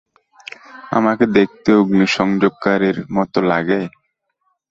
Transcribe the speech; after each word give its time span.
আমাকে 0.91 1.25
দেখতে 1.37 1.69
অগ্নিসংযোগকারীর 1.75 2.97
মত 3.15 3.33
লাগে? 3.49 3.81